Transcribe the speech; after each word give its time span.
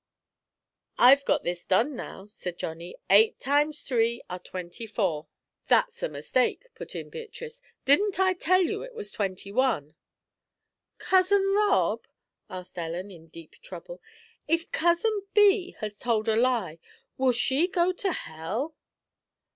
"I've 0.97 1.23
got 1.25 1.43
this 1.43 1.63
done 1.63 1.95
now," 1.95 2.25
said 2.25 2.57
Johnny. 2.57 2.95
"Eight 3.11 3.39
times 3.39 3.81
three 3.83 4.23
are 4.31 4.39
twenty 4.39 4.87
four." 4.87 5.27
"That's 5.67 6.01
a 6.01 6.09
mistake," 6.09 6.65
put 6.73 6.95
in 6.95 7.09
Beatrice. 7.11 7.61
"Didn't 7.85 8.19
I 8.19 8.33
tell 8.33 8.63
you 8.63 8.81
it 8.81 8.95
was 8.95 9.11
twenty 9.11 9.51
one?" 9.51 9.93
"Cousin 10.97 11.53
Rob," 11.53 12.07
asked 12.49 12.79
Ellen, 12.79 13.11
in 13.11 13.27
deep 13.27 13.57
trouble, 13.61 14.01
"if 14.47 14.71
Cousin 14.71 15.27
Bee 15.35 15.75
has 15.81 15.99
told 15.99 16.27
a 16.27 16.35
lie, 16.35 16.79
will 17.19 17.31
she 17.31 17.67
go 17.67 17.91
to 17.93 18.11
hell?" 18.11 18.73